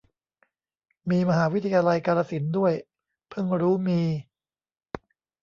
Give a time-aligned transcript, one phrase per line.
[1.09, 2.73] มีมหาวิทยาลัยกาฬสินธ์ด้วย
[3.29, 4.01] เพิ่งรู้มี